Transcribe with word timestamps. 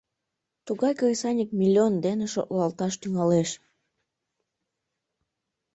Тугай 0.65 0.93
кресаньык 0.99 1.49
миллион 1.59 1.93
дене 2.05 2.25
шотлалташ 2.33 2.93
тӱҥалеш. 3.01 3.49